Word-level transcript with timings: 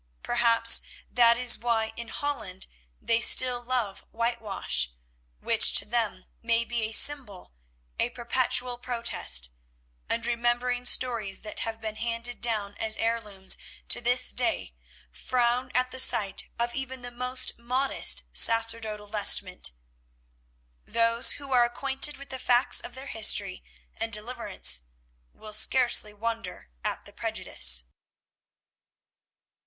Perhaps 0.23 0.81
that 1.11 1.37
is 1.37 1.59
why 1.59 1.93
in 1.95 2.07
Holland 2.07 2.65
they 2.99 3.21
still 3.21 3.61
love 3.63 4.07
whitewash, 4.11 4.89
which 5.41 5.73
to 5.73 5.85
them 5.85 6.25
may 6.41 6.65
be 6.65 6.81
a 6.85 6.91
symbol, 6.91 7.53
a 7.99 8.09
perpetual 8.09 8.79
protest; 8.79 9.51
and 10.09 10.25
remembering 10.25 10.87
stories 10.87 11.41
that 11.41 11.59
have 11.59 11.79
been 11.79 11.97
handed 11.97 12.41
down 12.41 12.73
as 12.79 12.97
heirlooms 12.97 13.59
to 13.89 14.01
this 14.01 14.31
day, 14.31 14.73
frown 15.11 15.71
at 15.75 15.91
the 15.91 15.99
sight 15.99 16.47
of 16.57 16.73
even 16.73 17.03
the 17.03 17.11
most 17.11 17.59
modest 17.59 18.23
sacerdotal 18.33 19.05
vestment. 19.05 19.71
Those 20.83 21.33
who 21.33 21.51
are 21.51 21.63
acquainted 21.63 22.17
with 22.17 22.29
the 22.29 22.39
facts 22.39 22.81
of 22.81 22.95
their 22.95 23.05
history 23.05 23.63
and 23.95 24.11
deliverance 24.11 24.81
will 25.31 25.53
scarcely 25.53 26.11
wonder 26.11 26.71
at 26.83 27.05
the 27.05 27.13
prejudice. 27.13 27.83